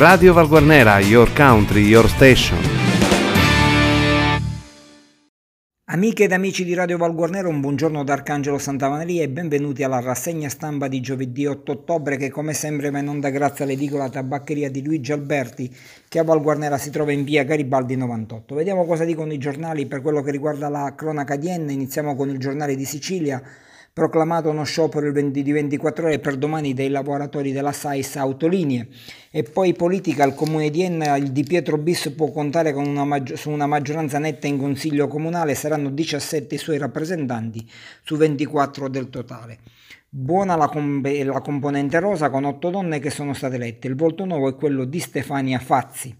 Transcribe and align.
Radio 0.00 0.32
Valguarnera, 0.32 0.98
your 1.00 1.30
country, 1.34 1.82
your 1.82 2.08
station. 2.08 2.56
Amiche 5.90 6.24
ed 6.24 6.32
amici 6.32 6.64
di 6.64 6.72
Radio 6.72 6.96
Valguarnero, 6.96 7.50
un 7.50 7.60
buongiorno 7.60 8.02
da 8.02 8.14
Arcangelo 8.14 8.56
Santamaria 8.56 9.22
e 9.22 9.28
benvenuti 9.28 9.82
alla 9.82 10.00
rassegna 10.00 10.48
stampa 10.48 10.88
di 10.88 11.02
giovedì 11.02 11.44
8 11.44 11.72
ottobre 11.72 12.16
che 12.16 12.30
come 12.30 12.54
sempre 12.54 12.88
va 12.88 13.00
in 13.00 13.08
onda 13.08 13.28
grazie 13.28 13.64
all'edicola 13.64 14.08
tabaccheria 14.08 14.70
di 14.70 14.82
Luigi 14.82 15.12
Alberti 15.12 15.70
che 16.08 16.18
a 16.18 16.24
Valguarnera 16.24 16.78
si 16.78 16.88
trova 16.88 17.12
in 17.12 17.22
via 17.22 17.44
Garibaldi 17.44 17.94
98. 17.96 18.54
Vediamo 18.54 18.86
cosa 18.86 19.04
dicono 19.04 19.34
i 19.34 19.38
giornali 19.38 19.84
per 19.84 20.00
quello 20.00 20.22
che 20.22 20.30
riguarda 20.30 20.70
la 20.70 20.94
cronaca 20.96 21.36
di 21.36 21.50
Enne, 21.50 21.74
iniziamo 21.74 22.16
con 22.16 22.30
il 22.30 22.38
giornale 22.38 22.74
di 22.74 22.86
Sicilia 22.86 23.42
proclamato 23.92 24.48
uno 24.48 24.64
sciopero 24.64 25.10
di 25.12 25.52
24 25.52 26.06
ore 26.06 26.18
per 26.20 26.36
domani 26.36 26.74
dei 26.74 26.88
lavoratori 26.88 27.52
della 27.52 27.72
SAIS 27.72 28.16
Autolinee. 28.16 28.88
E 29.30 29.42
poi 29.42 29.74
politica, 29.74 30.24
il 30.24 30.34
comune 30.34 30.70
di 30.70 30.82
Enna, 30.82 31.16
il 31.16 31.32
Di 31.32 31.42
Pietro 31.42 31.76
Bis 31.76 32.10
può 32.10 32.30
contare 32.30 32.70
una 32.72 33.04
maggi- 33.04 33.36
su 33.36 33.50
una 33.50 33.66
maggioranza 33.66 34.18
netta 34.18 34.46
in 34.46 34.58
consiglio 34.58 35.08
comunale, 35.08 35.54
saranno 35.54 35.90
17 35.90 36.54
i 36.54 36.58
suoi 36.58 36.78
rappresentanti 36.78 37.68
su 38.02 38.16
24 38.16 38.88
del 38.88 39.10
totale. 39.10 39.58
Buona 40.08 40.56
la, 40.56 40.68
com- 40.68 41.02
la 41.24 41.40
componente 41.40 42.00
rosa 42.00 42.30
con 42.30 42.44
8 42.44 42.70
donne 42.70 42.98
che 42.98 43.10
sono 43.10 43.32
state 43.32 43.56
elette. 43.56 43.86
Il 43.86 43.96
volto 43.96 44.24
nuovo 44.24 44.48
è 44.48 44.56
quello 44.56 44.84
di 44.84 44.98
Stefania 44.98 45.58
Fazzi. 45.58 46.16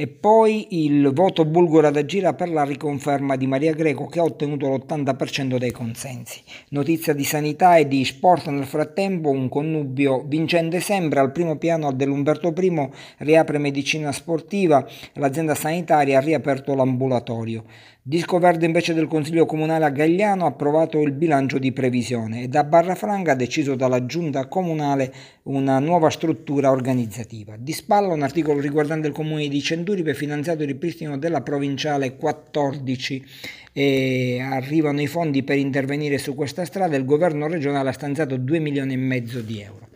E 0.00 0.06
poi 0.06 0.84
il 0.86 1.10
voto 1.12 1.44
bulgaro 1.44 1.90
da 1.90 2.04
gira 2.04 2.32
per 2.32 2.50
la 2.50 2.62
riconferma 2.62 3.34
di 3.34 3.48
Maria 3.48 3.72
Greco 3.72 4.06
che 4.06 4.20
ha 4.20 4.22
ottenuto 4.22 4.68
l'80% 4.68 5.56
dei 5.58 5.72
consensi. 5.72 6.40
Notizia 6.68 7.12
di 7.12 7.24
sanità 7.24 7.78
e 7.78 7.88
di 7.88 8.04
sport 8.04 8.46
nel 8.46 8.64
frattempo, 8.64 9.30
un 9.30 9.48
connubio 9.48 10.22
vincente 10.24 10.78
sembra, 10.78 11.20
al 11.20 11.32
primo 11.32 11.56
piano 11.56 11.92
dell'Umberto 11.92 12.54
I 12.56 12.88
riapre 13.16 13.58
medicina 13.58 14.12
sportiva, 14.12 14.86
l'azienda 15.14 15.56
sanitaria 15.56 16.18
ha 16.18 16.20
riaperto 16.20 16.76
l'ambulatorio. 16.76 17.64
Disco 18.08 18.38
verde 18.38 18.64
invece 18.64 18.94
del 18.94 19.06
Consiglio 19.06 19.44
Comunale 19.44 19.84
a 19.84 19.90
Gagliano 19.90 20.46
ha 20.46 20.48
approvato 20.48 21.02
il 21.02 21.12
bilancio 21.12 21.58
di 21.58 21.72
previsione 21.72 22.44
e 22.44 22.48
da 22.48 22.64
Barrafranca 22.64 23.32
ha 23.32 23.34
deciso 23.34 23.74
dalla 23.74 24.06
Giunta 24.06 24.46
Comunale 24.46 25.12
una 25.42 25.78
nuova 25.78 26.08
struttura 26.08 26.70
organizzativa. 26.70 27.56
Di 27.58 27.74
spalla 27.74 28.14
un 28.14 28.22
articolo 28.22 28.60
riguardante 28.60 29.08
il 29.08 29.12
Comune 29.12 29.46
di 29.48 29.60
Centuri 29.60 30.02
per 30.02 30.14
finanziato 30.14 30.62
il 30.62 30.68
ripristino 30.68 31.18
della 31.18 31.42
provinciale 31.42 32.16
14 32.16 33.26
e 33.74 34.38
arrivano 34.40 35.02
i 35.02 35.06
fondi 35.06 35.42
per 35.42 35.58
intervenire 35.58 36.16
su 36.16 36.34
questa 36.34 36.64
strada 36.64 36.96
il 36.96 37.04
governo 37.04 37.46
regionale 37.46 37.90
ha 37.90 37.92
stanziato 37.92 38.38
2 38.38 38.58
milioni 38.58 38.94
e 38.94 38.96
mezzo 38.96 39.42
di 39.42 39.60
euro. 39.60 39.86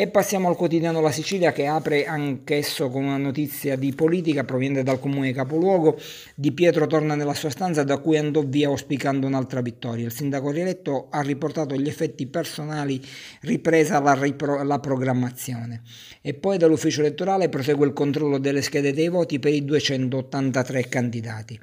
E 0.00 0.08
passiamo 0.08 0.48
al 0.48 0.56
quotidiano 0.56 1.02
La 1.02 1.12
Sicilia 1.12 1.52
che 1.52 1.66
apre 1.66 2.06
anch'esso 2.06 2.88
con 2.88 3.04
una 3.04 3.18
notizia 3.18 3.76
di 3.76 3.92
politica 3.92 4.44
proveniente 4.44 4.82
dal 4.82 4.98
comune 4.98 5.34
capoluogo. 5.34 6.00
Di 6.34 6.52
Pietro 6.52 6.86
torna 6.86 7.14
nella 7.14 7.34
sua 7.34 7.50
stanza 7.50 7.84
da 7.84 7.98
cui 7.98 8.16
andò 8.16 8.42
via 8.42 8.68
auspicando 8.68 9.26
un'altra 9.26 9.60
vittoria. 9.60 10.06
Il 10.06 10.12
sindaco 10.12 10.52
rieletto 10.52 11.08
ha 11.10 11.20
riportato 11.20 11.74
gli 11.74 11.86
effetti 11.86 12.26
personali, 12.26 12.98
ripresa 13.42 14.00
la, 14.00 14.14
ripro- 14.14 14.62
la 14.62 14.78
programmazione. 14.78 15.82
E 16.22 16.32
poi 16.32 16.56
dall'ufficio 16.56 17.00
elettorale 17.00 17.50
prosegue 17.50 17.86
il 17.86 17.92
controllo 17.92 18.38
delle 18.38 18.62
schede 18.62 18.94
dei 18.94 19.10
voti 19.10 19.38
per 19.38 19.52
i 19.52 19.66
283 19.66 20.88
candidati. 20.88 21.60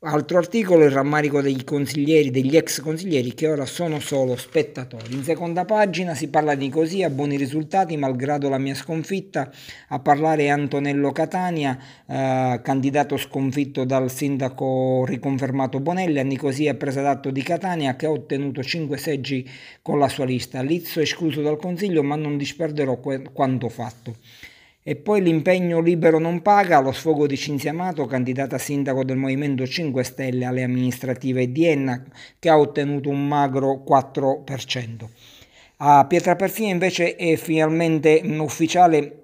Altro 0.00 0.36
articolo, 0.36 0.84
il 0.84 0.90
rammarico 0.90 1.40
dei 1.40 1.64
consiglieri, 1.64 2.30
degli 2.30 2.54
ex 2.54 2.82
consiglieri 2.82 3.32
che 3.32 3.48
ora 3.48 3.64
sono 3.64 3.98
solo 3.98 4.36
spettatori. 4.36 5.14
In 5.14 5.24
seconda 5.24 5.64
pagina 5.64 6.14
si 6.14 6.28
parla 6.28 6.54
di 6.54 6.68
così, 6.68 7.02
a 7.02 7.08
buoni 7.08 7.38
risultati, 7.38 7.96
malgrado 7.96 8.50
la 8.50 8.58
mia 8.58 8.74
sconfitta. 8.74 9.50
A 9.88 9.98
parlare 10.00 10.44
è 10.44 10.48
Antonello 10.48 11.12
Catania, 11.12 11.78
eh, 12.06 12.60
candidato 12.62 13.16
sconfitto 13.16 13.84
dal 13.84 14.10
sindaco 14.10 15.06
riconfermato 15.06 15.80
Bonelli. 15.80 16.18
A 16.18 16.24
Nicosia 16.24 16.72
è 16.72 16.74
presa 16.74 17.00
d'atto 17.00 17.30
di 17.30 17.42
Catania 17.42 17.96
che 17.96 18.04
ha 18.04 18.10
ottenuto 18.10 18.62
5 18.62 18.98
seggi 18.98 19.48
con 19.80 19.98
la 19.98 20.08
sua 20.08 20.26
lista. 20.26 20.60
Lizzo 20.60 21.00
escluso 21.00 21.40
dal 21.40 21.56
consiglio, 21.56 22.02
ma 22.02 22.16
non 22.16 22.36
disperderò 22.36 22.98
que- 22.98 23.30
quanto 23.32 23.70
fatto. 23.70 24.16
E 24.88 24.94
poi 24.94 25.20
l'impegno 25.20 25.80
libero 25.80 26.20
non 26.20 26.42
paga, 26.42 26.78
lo 26.78 26.92
sfogo 26.92 27.26
di 27.26 27.36
Cinzia 27.36 27.72
Amato, 27.72 28.06
candidata 28.06 28.56
sindaco 28.56 29.02
del 29.02 29.16
Movimento 29.16 29.66
5 29.66 30.04
Stelle 30.04 30.44
alle 30.44 30.62
amministrative 30.62 31.50
di 31.50 31.66
Enna, 31.66 32.04
che 32.38 32.48
ha 32.48 32.56
ottenuto 32.56 33.08
un 33.08 33.26
magro 33.26 33.82
4%. 33.84 35.08
A 35.78 36.06
Pietraperzia 36.06 36.68
invece 36.68 37.16
è 37.16 37.34
finalmente 37.34 38.22
ufficiale 38.38 39.22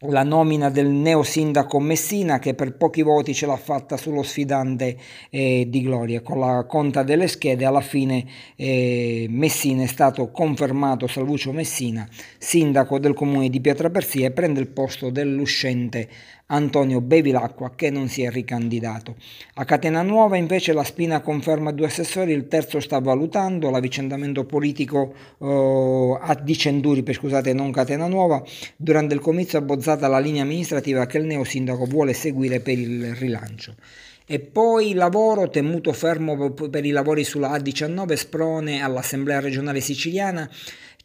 la 0.00 0.22
nomina 0.24 0.68
del 0.68 0.88
neo 0.88 1.22
sindaco 1.22 1.80
Messina 1.80 2.38
che 2.38 2.52
per 2.52 2.76
pochi 2.76 3.00
voti 3.00 3.32
ce 3.32 3.46
l'ha 3.46 3.56
fatta 3.56 3.96
sullo 3.96 4.22
sfidante 4.22 4.94
eh, 5.30 5.66
di 5.70 5.80
Gloria. 5.80 6.20
Con 6.20 6.38
la 6.38 6.66
conta 6.68 7.02
delle 7.02 7.28
schede 7.28 7.64
alla 7.64 7.80
fine 7.80 8.26
eh, 8.56 9.26
Messina 9.30 9.84
è 9.84 9.86
stato 9.86 10.30
confermato 10.30 11.06
Salvuccio 11.06 11.52
Messina 11.52 12.06
sindaco 12.36 12.98
del 12.98 13.14
comune 13.14 13.48
di 13.48 13.60
Pietraperzia 13.60 14.26
e 14.26 14.32
prende 14.32 14.60
il 14.60 14.68
posto 14.68 15.08
dell'uscente 15.08 16.08
Antonio 16.48 17.00
Bevilacqua 17.00 17.72
che 17.74 17.90
non 17.90 18.08
si 18.08 18.22
è 18.22 18.30
ricandidato. 18.30 19.16
A 19.54 19.64
Catena 19.64 20.02
Nuova 20.02 20.36
invece 20.36 20.72
la 20.72 20.84
Spina 20.84 21.20
conferma 21.20 21.72
due 21.72 21.86
assessori, 21.86 22.32
il 22.32 22.46
terzo 22.46 22.78
sta 22.78 23.00
valutando 23.00 23.68
l'avvicendamento 23.70 24.44
politico 24.44 25.12
eh, 25.40 26.18
a 26.20 26.34
di 26.40 26.56
Cenduri, 26.56 27.04
scusate, 27.12 27.52
non 27.52 27.72
Catena 27.72 28.06
Nuova. 28.06 28.42
Durante 28.76 29.14
il 29.14 29.20
comizio 29.20 29.58
abbozzata 29.58 30.06
la 30.06 30.20
linea 30.20 30.42
amministrativa 30.42 31.06
che 31.06 31.18
il 31.18 31.24
neo 31.24 31.42
sindaco 31.42 31.84
vuole 31.84 32.12
seguire 32.12 32.60
per 32.60 32.78
il 32.78 33.14
rilancio. 33.16 33.74
E 34.28 34.40
poi 34.40 34.92
lavoro 34.94 35.48
temuto 35.48 35.92
fermo 35.92 36.50
per 36.50 36.84
i 36.84 36.90
lavori 36.90 37.22
sulla 37.22 37.56
A19 37.56 38.14
Sprone 38.14 38.82
all'Assemblea 38.82 39.38
regionale 39.38 39.80
siciliana. 39.80 40.50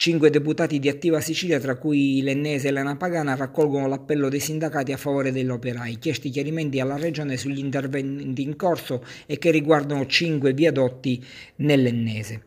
Cinque 0.01 0.31
deputati 0.31 0.79
di 0.79 0.89
Attiva 0.89 1.22
Sicilia, 1.22 1.59
tra 1.59 1.75
cui 1.75 2.23
l'ennese 2.23 2.69
Elena 2.69 2.95
Pagana, 2.95 3.35
raccolgono 3.35 3.88
l'appello 3.88 4.29
dei 4.29 4.39
sindacati 4.39 4.91
a 4.91 4.97
favore 4.97 5.31
degli 5.31 5.47
operai, 5.47 6.00
chiesti 6.00 6.31
chiarimenti 6.31 6.79
alla 6.79 6.97
Regione 6.97 7.38
sugli 7.38 7.59
interventi 7.59 8.41
in 8.41 8.56
corso 8.56 9.06
e 9.28 9.38
che 9.38 9.51
riguardano 9.51 10.07
cinque 10.07 10.53
viadotti 10.53 11.23
nell'ennese. 11.57 12.41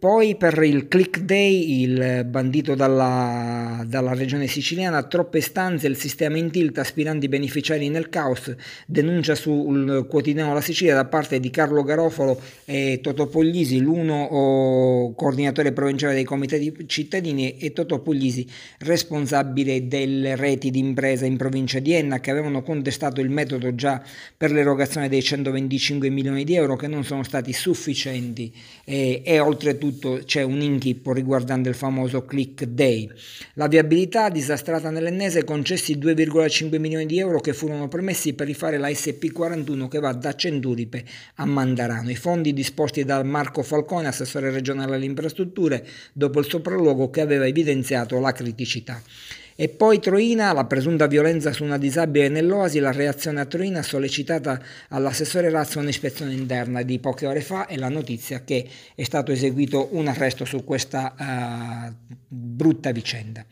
Poi 0.00 0.36
per 0.36 0.62
il 0.62 0.86
Click 0.86 1.22
Day, 1.22 1.82
il 1.82 2.24
bandito 2.24 2.76
dalla, 2.76 3.82
dalla, 3.84 4.14
regione 4.14 4.46
siciliana, 4.46 5.02
troppe 5.02 5.40
stanze, 5.40 5.88
il 5.88 5.96
sistema 5.96 6.36
in 6.36 6.52
tilt, 6.52 6.78
aspiranti 6.78 7.26
beneficiari 7.26 7.88
nel 7.88 8.08
caos, 8.08 8.54
denuncia 8.86 9.34
sul 9.34 10.06
quotidiano 10.08 10.54
La 10.54 10.60
Sicilia 10.60 10.94
da 10.94 11.04
parte 11.04 11.40
di 11.40 11.50
Carlo 11.50 11.82
Garofalo 11.82 12.40
e 12.64 13.00
Toto 13.02 13.26
Puglisi, 13.26 13.80
l'uno 13.80 15.12
coordinatore 15.16 15.72
provinciale 15.72 16.14
dei 16.14 16.22
comitati 16.22 16.72
cittadini 16.86 17.58
e 17.58 17.72
Toto 17.72 17.98
Puglisi, 17.98 18.46
responsabile 18.78 19.88
delle 19.88 20.36
reti 20.36 20.70
di 20.70 20.78
impresa 20.78 21.26
in 21.26 21.36
provincia 21.36 21.80
di 21.80 21.94
Enna, 21.94 22.20
che 22.20 22.30
avevano 22.30 22.62
contestato 22.62 23.20
il 23.20 23.30
metodo 23.30 23.74
già 23.74 24.00
per 24.36 24.52
l'erogazione 24.52 25.08
dei 25.08 25.22
125 25.22 26.08
milioni 26.08 26.44
di 26.44 26.54
euro 26.54 26.76
che 26.76 26.86
non 26.86 27.02
sono 27.02 27.24
stati 27.24 27.52
sufficienti 27.52 28.54
e, 28.84 29.22
e 29.24 29.40
oltretutto 29.40 29.86
soprattutto 29.88 30.20
c'è 30.24 30.42
un 30.42 30.60
inghippo 30.60 31.12
riguardante 31.12 31.68
il 31.68 31.74
famoso 31.74 32.24
click 32.24 32.64
day. 32.64 33.08
La 33.54 33.68
viabilità 33.68 34.28
disastrata 34.28 34.90
nell'ennese 34.90 35.44
concessi 35.44 35.96
2,5 35.96 36.78
milioni 36.78 37.06
di 37.06 37.18
euro 37.18 37.40
che 37.40 37.54
furono 37.54 37.88
promessi 37.88 38.34
per 38.34 38.46
rifare 38.46 38.78
la 38.78 38.88
SP41 38.88 39.88
che 39.88 39.98
va 39.98 40.12
da 40.12 40.34
Cenduripe 40.34 41.04
a 41.36 41.46
Mandarano. 41.46 42.10
I 42.10 42.16
fondi 42.16 42.52
disposti 42.52 43.04
da 43.04 43.22
Marco 43.22 43.62
Falcone, 43.62 44.08
assessore 44.08 44.50
regionale 44.50 44.94
alle 44.94 45.06
infrastrutture, 45.06 45.86
dopo 46.12 46.38
il 46.40 46.46
sopralluogo 46.46 47.10
che 47.10 47.20
aveva 47.20 47.46
evidenziato 47.46 48.18
la 48.20 48.32
criticità. 48.32 49.00
E 49.60 49.68
poi 49.68 49.98
Troina, 49.98 50.52
la 50.52 50.66
presunta 50.66 51.08
violenza 51.08 51.52
su 51.52 51.64
una 51.64 51.78
disabile 51.78 52.28
nell'Oasi, 52.28 52.78
la 52.78 52.92
reazione 52.92 53.40
a 53.40 53.44
Troina 53.44 53.82
sollecitata 53.82 54.62
all'assessore 54.90 55.50
Razzo 55.50 55.80
un'ispezione 55.80 56.32
interna 56.32 56.82
di 56.82 57.00
poche 57.00 57.26
ore 57.26 57.40
fa 57.40 57.66
e 57.66 57.76
la 57.76 57.88
notizia 57.88 58.44
che 58.44 58.64
è 58.94 59.02
stato 59.02 59.32
eseguito 59.32 59.88
un 59.96 60.06
arresto 60.06 60.44
su 60.44 60.62
questa 60.62 61.12
uh, 61.18 62.12
brutta 62.28 62.92
vicenda. 62.92 63.44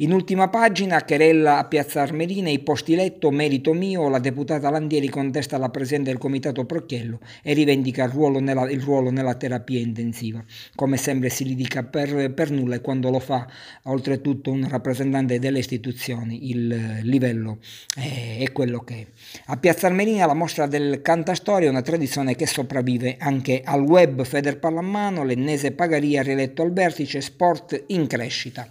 In 0.00 0.12
ultima 0.12 0.46
pagina, 0.48 1.02
querella 1.02 1.58
a 1.58 1.64
Piazza 1.64 2.02
Armerina, 2.02 2.48
i 2.48 2.60
posti 2.60 2.94
letto, 2.94 3.32
merito 3.32 3.72
mio, 3.72 4.08
la 4.08 4.20
deputata 4.20 4.70
Landieri 4.70 5.08
contesta 5.08 5.58
la 5.58 5.70
presenza 5.70 6.12
del 6.12 6.18
comitato 6.18 6.64
Procchiello 6.64 7.18
e 7.42 7.52
rivendica 7.52 8.04
il 8.04 8.10
ruolo 8.10 8.38
nella, 8.38 8.70
il 8.70 8.80
ruolo 8.80 9.10
nella 9.10 9.34
terapia 9.34 9.80
intensiva. 9.80 10.40
Come 10.76 10.98
sempre 10.98 11.30
si 11.30 11.44
litiga 11.44 11.82
per, 11.82 12.32
per 12.32 12.52
nulla 12.52 12.76
e 12.76 12.80
quando 12.80 13.10
lo 13.10 13.18
fa 13.18 13.44
oltretutto 13.84 14.52
un 14.52 14.68
rappresentante 14.68 15.40
delle 15.40 15.58
istituzioni 15.58 16.48
il 16.50 17.00
livello 17.02 17.58
è, 17.96 18.38
è 18.38 18.52
quello 18.52 18.84
che 18.84 18.94
è. 18.94 19.06
A 19.46 19.56
Piazza 19.56 19.88
Armerina 19.88 20.26
la 20.26 20.34
mostra 20.34 20.68
del 20.68 21.02
Cantastoria 21.02 21.66
è 21.66 21.70
una 21.70 21.82
tradizione 21.82 22.36
che 22.36 22.46
sopravvive 22.46 23.16
anche 23.18 23.62
al 23.64 23.80
web 23.80 24.22
Feder 24.22 24.60
Pallamano, 24.60 25.24
l'ennese 25.24 25.72
Pagaria 25.72 26.22
rieletto 26.22 26.62
al 26.62 26.72
vertice, 26.72 27.20
sport 27.20 27.82
in 27.88 28.06
crescita. 28.06 28.68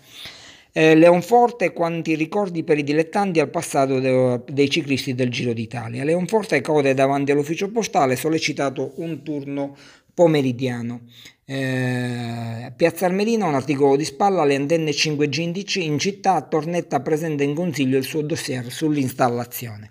Eh, 0.78 0.94
Leonforte, 0.94 1.74
quanti 1.74 2.14
ricordi 2.14 2.64
per 2.64 2.78
i 2.78 2.84
dilettanti 2.84 3.40
al 3.40 3.50
passato 3.50 4.00
de- 4.00 4.44
dei 4.48 4.70
ciclisti 4.70 5.16
del 5.16 5.32
Giro 5.32 5.52
d'Italia. 5.52 6.04
Leonforte 6.04 6.62
code 6.62 6.94
davanti 6.94 7.32
all'ufficio 7.32 7.72
postale, 7.72 8.16
sollecitato 8.16 8.92
un 8.98 9.24
turno 9.24 9.76
pomeridiano. 10.14 11.08
Eh, 11.46 12.72
Piazza 12.76 13.08
Armerina, 13.08 13.48
un 13.48 13.56
articolo 13.56 13.96
di 13.96 14.06
spalla, 14.06 14.46
le 14.46 14.54
antenne 14.54 14.92
5G 14.92 15.80
in 15.82 15.98
città, 15.98 16.40
Tornetta 16.44 17.00
presenta 17.00 17.42
in 17.42 17.56
consiglio 17.56 17.98
il 17.98 18.04
suo 18.04 18.22
dossier 18.22 18.72
sull'installazione. 18.72 19.90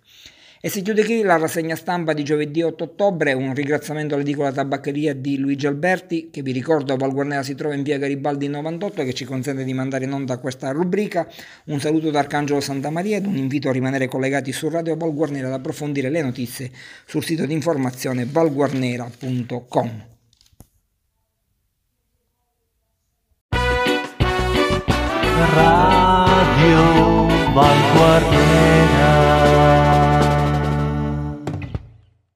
E 0.66 0.68
si 0.68 0.82
chiude 0.82 1.04
qui 1.04 1.22
la 1.22 1.36
rassegna 1.36 1.76
stampa 1.76 2.12
di 2.12 2.24
giovedì 2.24 2.60
8 2.60 2.82
ottobre, 2.82 3.32
un 3.34 3.54
ringraziamento 3.54 4.16
all'edicola 4.16 4.50
tabaccheria 4.50 5.14
di 5.14 5.38
Luigi 5.38 5.68
Alberti, 5.68 6.28
che 6.28 6.42
vi 6.42 6.50
ricordo 6.50 6.92
a 6.92 6.96
Val 6.96 7.12
Guarnera 7.12 7.44
si 7.44 7.54
trova 7.54 7.76
in 7.76 7.84
via 7.84 7.98
Garibaldi 7.98 8.48
98 8.48 9.00
e 9.00 9.04
che 9.04 9.12
ci 9.14 9.24
consente 9.24 9.62
di 9.62 9.72
mandare 9.72 10.06
in 10.06 10.12
onda 10.12 10.38
questa 10.38 10.72
rubrica. 10.72 11.28
Un 11.66 11.78
saluto 11.78 12.10
da 12.10 12.18
Arcangelo 12.18 12.58
Santa 12.58 12.90
Maria 12.90 13.16
ed 13.16 13.26
un 13.26 13.36
invito 13.36 13.68
a 13.68 13.72
rimanere 13.72 14.08
collegati 14.08 14.50
su 14.50 14.68
Radio 14.68 14.96
Val 14.96 15.14
Guarnera 15.14 15.46
ad 15.46 15.52
approfondire 15.52 16.10
le 16.10 16.20
notizie 16.20 16.72
sul 17.06 17.22
sito 17.22 17.46
di 17.46 17.52
informazione 17.52 18.26
valguarnera.com. 18.28 20.04
Radio 25.54 27.26
Val 27.52 27.92
Guarnera 27.94 28.55